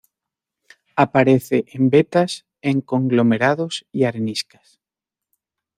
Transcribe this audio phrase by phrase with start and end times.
[0.95, 4.81] Aparece en vetas en conglomerados y areniscas.